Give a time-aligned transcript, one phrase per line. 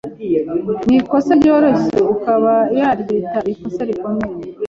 [0.87, 4.35] n’ikosa ryoroshye akaba yaryita ikosa rikomeye